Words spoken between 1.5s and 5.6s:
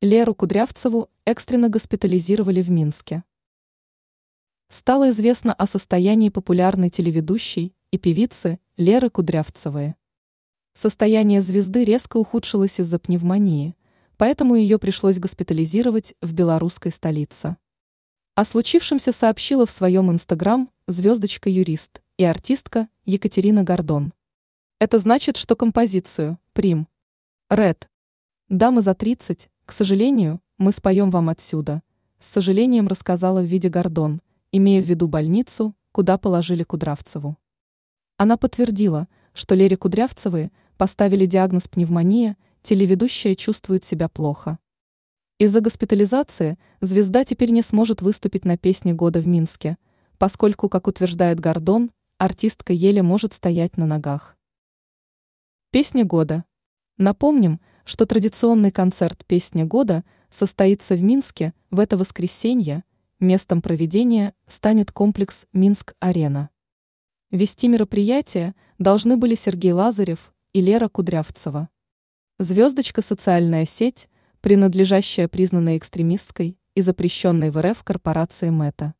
госпитализировали в Минске. Стало известно